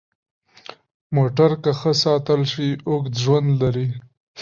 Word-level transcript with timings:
موټر 1.15 1.51
که 1.63 1.71
ښه 1.79 1.91
ساتل 2.03 2.41
شي، 2.51 2.69
اوږد 2.89 3.13
ژوند 3.23 3.49
لري. 3.61 3.87